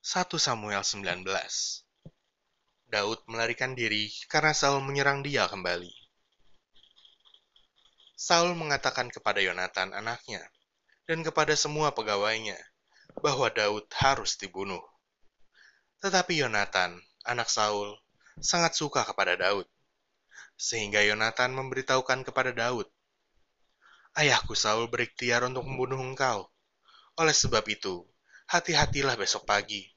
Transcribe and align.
1 0.00 0.32
Samuel 0.40 0.80
19 0.80 1.28
Daud 2.88 3.20
melarikan 3.28 3.76
diri 3.76 4.08
karena 4.32 4.56
Saul 4.56 4.80
menyerang 4.80 5.20
dia 5.20 5.44
kembali. 5.44 5.92
Saul 8.16 8.56
mengatakan 8.56 9.12
kepada 9.12 9.44
Yonatan 9.44 9.92
anaknya 9.92 10.40
dan 11.04 11.20
kepada 11.20 11.52
semua 11.52 11.92
pegawainya 11.92 12.56
bahwa 13.20 13.52
Daud 13.52 13.92
harus 14.00 14.40
dibunuh. 14.40 14.80
Tetapi 16.00 16.48
Yonatan, 16.48 16.96
anak 17.28 17.52
Saul, 17.52 17.92
sangat 18.40 18.72
suka 18.72 19.04
kepada 19.04 19.36
Daud. 19.36 19.68
Sehingga 20.56 21.04
Yonatan 21.04 21.52
memberitahukan 21.52 22.24
kepada 22.24 22.56
Daud, 22.56 22.88
Ayahku 24.16 24.56
Saul 24.56 24.88
berikhtiar 24.88 25.44
untuk 25.44 25.68
membunuh 25.68 26.00
engkau. 26.00 26.48
Oleh 27.20 27.36
sebab 27.36 27.68
itu, 27.68 28.08
hati-hatilah 28.50 29.14
besok 29.14 29.46
pagi. 29.46 29.89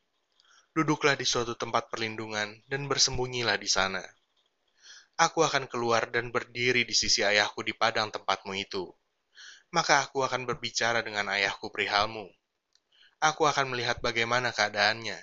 Duduklah 0.74 1.14
di 1.14 1.22
suatu 1.22 1.54
tempat 1.54 1.94
perlindungan 1.94 2.66
dan 2.66 2.90
bersembunyilah 2.90 3.62
di 3.62 3.70
sana. 3.70 4.02
Aku 5.22 5.46
akan 5.46 5.70
keluar 5.70 6.10
dan 6.10 6.34
berdiri 6.34 6.82
di 6.82 6.98
sisi 6.98 7.22
ayahku 7.22 7.62
di 7.62 7.78
padang 7.78 8.10
tempatmu 8.10 8.58
itu. 8.58 8.90
Maka 9.70 10.02
aku 10.02 10.26
akan 10.26 10.50
berbicara 10.50 11.06
dengan 11.06 11.30
ayahku 11.30 11.70
perihalmu. 11.70 12.26
Aku 13.22 13.46
akan 13.46 13.70
melihat 13.70 14.02
bagaimana 14.02 14.50
keadaannya, 14.50 15.22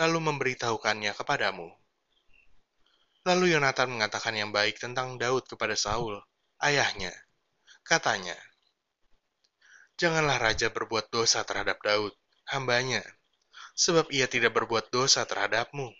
lalu 0.00 0.18
memberitahukannya 0.32 1.12
kepadamu. 1.12 1.68
Lalu 3.28 3.52
Yonatan 3.52 3.92
mengatakan 3.92 4.32
yang 4.32 4.48
baik 4.48 4.80
tentang 4.80 5.20
Daud 5.20 5.44
kepada 5.44 5.76
Saul, 5.76 6.16
ayahnya. 6.64 7.12
Katanya, 7.84 8.34
Janganlah 9.96 10.36
raja 10.36 10.68
berbuat 10.68 11.08
dosa 11.08 11.40
terhadap 11.44 11.80
Daud, 11.80 12.12
hambanya, 12.52 13.00
sebab 13.76 14.08
ia 14.08 14.24
tidak 14.24 14.56
berbuat 14.56 14.88
dosa 14.88 15.28
terhadapmu. 15.28 15.92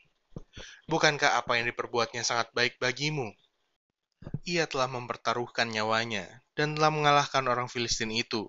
Bukankah 0.88 1.36
apa 1.36 1.60
yang 1.60 1.68
diperbuatnya 1.68 2.24
sangat 2.24 2.48
baik 2.56 2.80
bagimu? 2.80 3.30
Ia 4.48 4.64
telah 4.64 4.88
mempertaruhkan 4.88 5.68
nyawanya 5.68 6.24
dan 6.56 6.72
telah 6.72 6.88
mengalahkan 6.88 7.44
orang 7.44 7.68
Filistin 7.68 8.10
itu, 8.10 8.48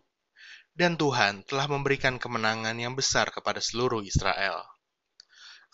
dan 0.72 0.96
Tuhan 0.96 1.44
telah 1.44 1.68
memberikan 1.68 2.16
kemenangan 2.16 2.74
yang 2.80 2.96
besar 2.96 3.30
kepada 3.36 3.60
seluruh 3.60 4.00
Israel. 4.02 4.64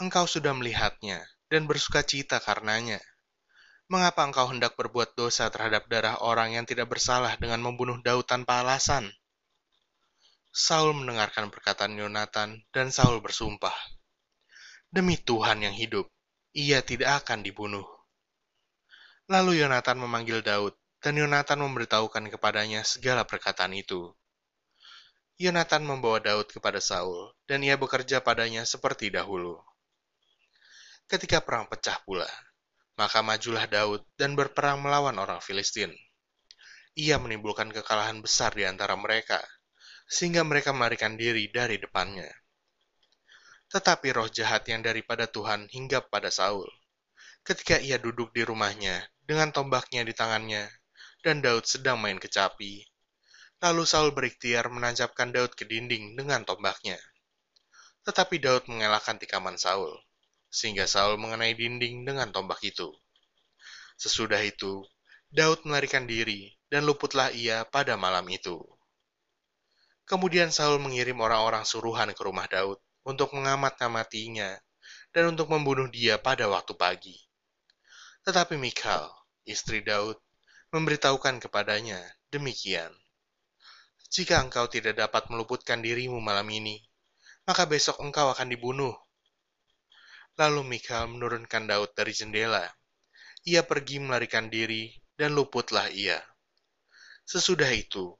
Engkau 0.02 0.26
sudah 0.26 0.58
melihatnya, 0.58 1.22
dan 1.54 1.70
bersuka 1.70 2.02
cita 2.02 2.42
karenanya. 2.42 2.98
Mengapa 3.86 4.26
engkau 4.26 4.50
hendak 4.50 4.74
berbuat 4.74 5.14
dosa 5.14 5.54
terhadap 5.54 5.86
darah 5.86 6.18
orang 6.26 6.58
yang 6.58 6.66
tidak 6.66 6.90
bersalah 6.90 7.38
dengan 7.38 7.62
membunuh 7.62 8.02
Daud 8.02 8.26
tanpa 8.26 8.66
alasan? 8.66 9.14
Saul 10.54 10.94
mendengarkan 10.94 11.50
perkataan 11.50 11.98
Yonatan 11.98 12.62
dan 12.70 12.94
Saul 12.94 13.26
bersumpah, 13.26 13.74
Demi 14.94 15.18
Tuhan 15.18 15.66
yang 15.66 15.74
hidup, 15.74 16.06
ia 16.54 16.86
tidak 16.86 17.26
akan 17.26 17.42
dibunuh. 17.42 17.90
Lalu 19.26 19.66
Yonatan 19.66 19.98
memanggil 19.98 20.46
Daud, 20.46 20.78
dan 21.02 21.18
Yonatan 21.18 21.58
memberitahukan 21.58 22.30
kepadanya 22.38 22.86
segala 22.86 23.26
perkataan 23.26 23.74
itu. 23.74 24.14
Yonatan 25.42 25.90
membawa 25.90 26.22
Daud 26.22 26.54
kepada 26.54 26.78
Saul, 26.78 27.34
dan 27.50 27.66
ia 27.66 27.74
bekerja 27.74 28.22
padanya 28.22 28.62
seperti 28.62 29.10
dahulu 29.10 29.58
ketika 31.08 31.44
perang 31.44 31.70
pecah 31.70 32.00
pula. 32.04 32.30
Maka 32.94 33.26
majulah 33.26 33.66
Daud 33.66 34.06
dan 34.14 34.38
berperang 34.38 34.82
melawan 34.82 35.18
orang 35.18 35.42
Filistin. 35.42 35.90
Ia 36.94 37.18
menimbulkan 37.18 37.74
kekalahan 37.74 38.22
besar 38.22 38.54
di 38.54 38.70
antara 38.70 38.94
mereka, 38.94 39.42
sehingga 40.14 40.46
mereka 40.46 40.70
melarikan 40.70 41.18
diri 41.18 41.50
dari 41.50 41.82
depannya. 41.82 42.30
Tetapi 43.74 44.14
roh 44.14 44.30
jahat 44.30 44.70
yang 44.70 44.86
daripada 44.86 45.26
Tuhan 45.26 45.66
hingga 45.74 46.06
pada 46.06 46.30
Saul, 46.30 46.70
ketika 47.42 47.82
ia 47.82 47.98
duduk 47.98 48.30
di 48.30 48.46
rumahnya 48.46 49.02
dengan 49.26 49.50
tombaknya 49.50 50.06
di 50.06 50.14
tangannya, 50.14 50.70
dan 51.26 51.42
Daud 51.42 51.66
sedang 51.66 51.98
main 51.98 52.22
kecapi. 52.22 52.86
Lalu 53.66 53.84
Saul 53.90 54.14
berikhtiar 54.14 54.70
menancapkan 54.70 55.34
Daud 55.34 55.58
ke 55.58 55.66
dinding 55.66 56.14
dengan 56.14 56.46
tombaknya. 56.46 57.00
Tetapi 58.06 58.38
Daud 58.38 58.70
mengelakkan 58.70 59.18
tikaman 59.18 59.58
Saul 59.58 59.98
sehingga 60.54 60.86
Saul 60.86 61.18
mengenai 61.18 61.58
dinding 61.58 62.06
dengan 62.06 62.30
tombak 62.30 62.62
itu. 62.62 62.94
Sesudah 63.98 64.38
itu, 64.46 64.86
Daud 65.34 65.66
melarikan 65.66 66.06
diri, 66.06 66.54
dan 66.70 66.86
luputlah 66.86 67.34
ia 67.34 67.66
pada 67.66 67.98
malam 67.98 68.30
itu. 68.30 68.62
Kemudian 70.04 70.52
Saul 70.52 70.84
mengirim 70.84 71.20
orang-orang 71.24 71.64
suruhan 71.64 72.12
ke 72.12 72.22
rumah 72.24 72.48
Daud 72.52 72.80
untuk 73.08 73.32
mengamat-ngamatinya 73.36 74.60
dan 75.16 75.24
untuk 75.32 75.48
membunuh 75.52 75.88
dia 75.88 76.20
pada 76.20 76.48
waktu 76.52 76.76
pagi. 76.76 77.18
Tetapi 78.28 78.60
Michal, 78.60 79.08
istri 79.48 79.84
Daud, 79.84 80.20
memberitahukan 80.76 81.44
kepadanya 81.44 82.00
demikian. 82.32 82.92
Jika 84.12 84.44
engkau 84.44 84.68
tidak 84.68 85.00
dapat 85.00 85.32
meluputkan 85.32 85.80
dirimu 85.80 86.20
malam 86.20 86.48
ini, 86.52 86.84
maka 87.48 87.68
besok 87.68 88.00
engkau 88.04 88.30
akan 88.32 88.52
dibunuh 88.52 88.94
Lalu 90.34 90.66
Mikal 90.66 91.14
menurunkan 91.14 91.70
Daud 91.70 91.94
dari 91.94 92.10
jendela. 92.10 92.66
Ia 93.46 93.62
pergi 93.62 94.02
melarikan 94.02 94.50
diri, 94.50 94.90
dan 95.14 95.38
luputlah 95.38 95.94
ia. 95.94 96.18
Sesudah 97.22 97.70
itu, 97.70 98.18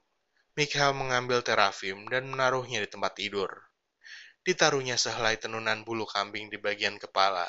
Mikal 0.54 0.94
mengambil 0.94 1.42
terafim 1.42 2.06
dan 2.06 2.30
menaruhnya 2.30 2.78
di 2.82 2.88
tempat 2.90 3.18
tidur. 3.18 3.50
Ditaruhnya 4.46 4.94
sehelai 4.94 5.34
tenunan 5.34 5.82
bulu 5.82 6.06
kambing 6.06 6.46
di 6.46 6.58
bagian 6.62 6.94
kepala, 6.98 7.48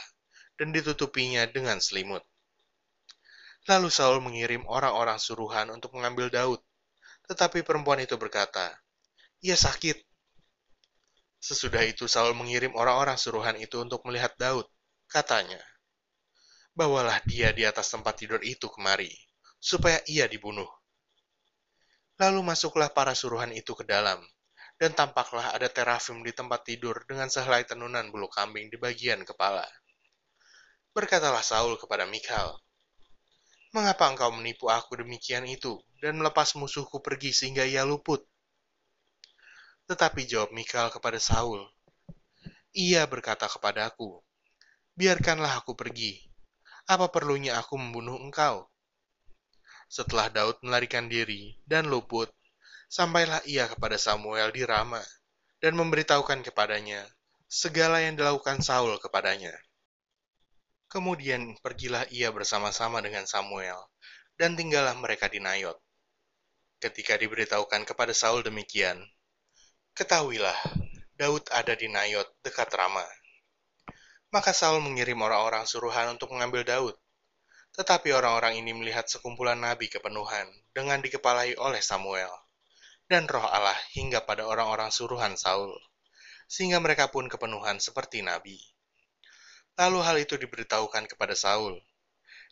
dan 0.57 0.73
ditutupinya 0.73 1.45
dengan 1.45 1.77
selimut. 1.77 2.25
Lalu 3.69 3.89
Saul 3.93 4.21
mengirim 4.25 4.65
orang-orang 4.65 5.21
suruhan 5.21 5.69
untuk 5.69 5.93
mengambil 5.93 6.33
Daud, 6.33 6.61
tetapi 7.29 7.61
perempuan 7.61 8.01
itu 8.01 8.17
berkata, 8.17 8.73
"Ia 9.41 9.57
sakit, 9.57 10.01
Sesudah 11.45 11.85
itu 11.85 12.09
Saul 12.09 12.33
mengirim 12.33 12.73
orang-orang 12.73 13.21
suruhan 13.21 13.53
itu 13.61 13.77
untuk 13.77 14.01
melihat 14.09 14.33
Daud. 14.33 14.65
Katanya, 15.05 15.61
Bawalah 16.73 17.21
dia 17.23 17.53
di 17.53 17.61
atas 17.61 17.93
tempat 17.93 18.17
tidur 18.17 18.41
itu 18.41 18.65
kemari, 18.65 19.13
supaya 19.61 20.01
ia 20.09 20.25
dibunuh. 20.25 20.65
Lalu 22.15 22.47
masuklah 22.47 22.87
para 22.95 23.11
suruhan 23.11 23.51
itu 23.51 23.75
ke 23.75 23.83
dalam, 23.83 24.23
dan 24.79 24.95
tampaklah 24.95 25.51
ada 25.51 25.67
terafim 25.67 26.23
di 26.23 26.31
tempat 26.31 26.63
tidur 26.63 27.03
dengan 27.07 27.27
sehelai 27.27 27.67
tenunan 27.67 28.07
bulu 28.07 28.31
kambing 28.31 28.71
di 28.71 28.79
bagian 28.79 29.23
kepala. 29.27 29.67
Berkatalah 30.95 31.43
Saul 31.43 31.75
kepada 31.75 32.07
Mikal, 32.07 32.55
Mengapa 33.75 34.07
engkau 34.07 34.31
menipu 34.31 34.71
aku 34.71 34.95
demikian 34.95 35.43
itu, 35.43 35.75
dan 35.99 36.15
melepas 36.15 36.55
musuhku 36.55 37.03
pergi 37.03 37.35
sehingga 37.35 37.67
ia 37.67 37.83
luput? 37.83 38.23
Tetapi 39.91 40.23
jawab 40.23 40.55
Mikal 40.55 40.87
kepada 40.95 41.19
Saul, 41.19 41.67
Ia 42.71 43.03
berkata 43.11 43.51
kepadaku, 43.51 44.23
Biarkanlah 44.95 45.59
aku 45.59 45.75
pergi. 45.75 46.23
Apa 46.87 47.11
perlunya 47.11 47.59
aku 47.59 47.75
membunuh 47.75 48.15
engkau? 48.15 48.71
Setelah 49.85 50.27
Daud 50.33 50.59
melarikan 50.65 51.07
diri 51.07 51.55
dan 51.63 51.87
luput, 51.87 52.29
sampailah 52.89 53.41
ia 53.45 53.69
kepada 53.69 53.95
Samuel 53.99 54.49
di 54.51 54.65
Rama 54.65 55.01
dan 55.61 55.77
memberitahukan 55.77 56.45
kepadanya 56.45 57.05
segala 57.45 58.01
yang 58.01 58.17
dilakukan 58.17 58.59
Saul 58.59 58.97
kepadanya. 58.97 59.53
Kemudian 60.89 61.57
pergilah 61.61 62.05
ia 62.13 62.29
bersama-sama 62.29 63.01
dengan 63.01 63.25
Samuel, 63.25 63.79
dan 64.37 64.53
tinggallah 64.53 64.95
mereka 64.95 65.31
di 65.31 65.41
Nayot. 65.41 65.75
Ketika 66.79 67.15
diberitahukan 67.15 67.87
kepada 67.87 68.11
Saul 68.11 68.43
demikian, 68.43 68.99
Ketahuilah, 69.95 70.59
Daud 71.15 71.47
ada 71.55 71.71
di 71.71 71.87
Nayot 71.87 72.27
dekat 72.43 72.67
Rama. 72.75 73.07
Maka 74.35 74.51
Saul 74.51 74.83
mengirim 74.83 75.15
orang-orang 75.23 75.63
suruhan 75.63 76.11
untuk 76.19 76.35
mengambil 76.35 76.67
Daud. 76.67 76.95
Tetapi 77.75 78.15
orang-orang 78.15 78.55
ini 78.55 78.71
melihat 78.71 79.05
sekumpulan 79.07 79.59
nabi 79.59 79.91
kepenuhan 79.91 80.47
dengan 80.71 81.03
dikepalai 81.03 81.59
oleh 81.59 81.83
Samuel. 81.83 82.31
Dan 83.05 83.27
roh 83.27 83.43
Allah 83.43 83.75
hingga 83.93 84.23
pada 84.23 84.47
orang-orang 84.47 84.89
suruhan 84.89 85.35
Saul. 85.35 85.75
Sehingga 86.47 86.79
mereka 86.79 87.11
pun 87.11 87.27
kepenuhan 87.27 87.77
seperti 87.83 88.23
nabi. 88.23 88.57
Lalu 89.75 89.99
hal 90.01 90.17
itu 90.23 90.39
diberitahukan 90.39 91.11
kepada 91.11 91.35
Saul. 91.35 91.77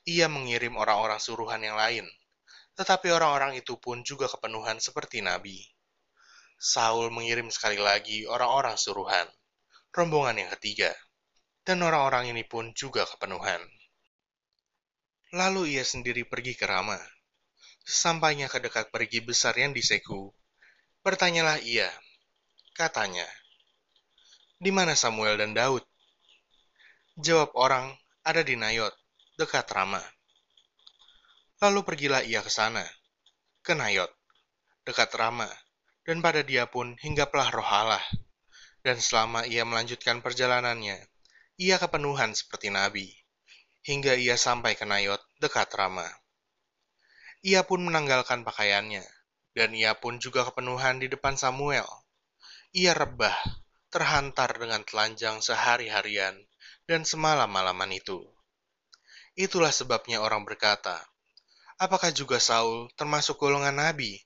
Ia 0.04 0.28
mengirim 0.28 0.76
orang-orang 0.76 1.18
suruhan 1.18 1.64
yang 1.64 1.80
lain. 1.80 2.06
Tetapi 2.76 3.08
orang-orang 3.10 3.56
itu 3.56 3.80
pun 3.80 4.04
juga 4.04 4.28
kepenuhan 4.28 4.78
seperti 4.84 5.24
nabi 5.24 5.64
Saul 6.64 7.12
mengirim 7.12 7.52
sekali 7.52 7.76
lagi 7.76 8.24
orang-orang 8.24 8.80
suruhan, 8.80 9.28
rombongan 9.92 10.40
yang 10.40 10.50
ketiga, 10.56 10.96
dan 11.68 11.84
orang-orang 11.84 12.32
ini 12.32 12.48
pun 12.48 12.72
juga 12.72 13.04
kepenuhan. 13.04 13.60
Lalu 15.34 15.74
ia 15.74 15.82
sendiri 15.82 16.30
pergi 16.30 16.54
ke 16.54 16.70
Rama. 16.70 17.02
Sampainya 17.82 18.46
ke 18.46 18.62
dekat 18.62 18.94
pergi 18.94 19.18
besar 19.18 19.58
yang 19.58 19.74
diseku, 19.74 20.30
bertanyalah 21.02 21.58
ia. 21.58 21.90
Katanya, 22.78 23.26
Di 24.62 24.70
mana 24.70 24.94
Samuel 24.94 25.42
dan 25.42 25.58
Daud? 25.58 25.82
Jawab 27.18 27.50
orang, 27.58 27.98
ada 28.22 28.46
di 28.46 28.54
Nayot, 28.54 28.94
dekat 29.34 29.66
Rama. 29.74 30.06
Lalu 31.66 31.82
pergilah 31.82 32.22
ia 32.22 32.46
ke 32.46 32.54
sana, 32.54 32.86
ke 33.66 33.74
Nayot, 33.74 34.14
dekat 34.86 35.10
Rama, 35.18 35.50
dan 36.06 36.22
pada 36.22 36.46
dia 36.46 36.70
pun 36.70 36.94
hinggaplah 37.02 37.50
roh 37.50 37.66
Allah. 37.66 38.06
Dan 38.86 39.02
selama 39.02 39.50
ia 39.50 39.66
melanjutkan 39.66 40.22
perjalanannya, 40.22 41.02
ia 41.58 41.76
kepenuhan 41.82 42.38
seperti 42.38 42.70
nabi, 42.70 43.23
hingga 43.84 44.16
ia 44.16 44.40
sampai 44.40 44.80
ke 44.80 44.88
Nayot 44.88 45.20
dekat 45.44 45.72
Rama. 45.76 46.08
Ia 47.44 47.68
pun 47.68 47.84
menanggalkan 47.84 48.48
pakaiannya, 48.48 49.04
dan 49.52 49.76
ia 49.76 49.94
pun 50.00 50.18
juga 50.18 50.48
kepenuhan 50.48 51.04
di 51.04 51.12
depan 51.12 51.36
Samuel. 51.36 51.86
Ia 52.72 52.96
rebah, 52.96 53.36
terhantar 53.92 54.56
dengan 54.56 54.82
telanjang 54.88 55.44
sehari-harian, 55.44 56.40
dan 56.88 57.04
semalam-malaman 57.04 57.92
itu. 57.92 58.24
Itulah 59.36 59.76
sebabnya 59.76 60.24
orang 60.24 60.48
berkata, 60.48 61.04
apakah 61.78 62.16
juga 62.16 62.40
Saul 62.40 62.88
termasuk 62.96 63.36
golongan 63.36 63.76
nabi 63.76 64.24